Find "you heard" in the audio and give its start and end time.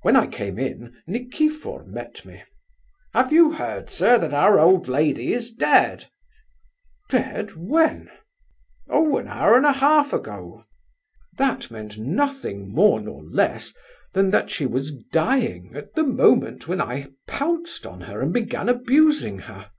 3.32-3.88